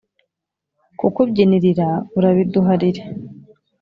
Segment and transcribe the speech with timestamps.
[0.99, 3.01] kukubyinirira urabiduharire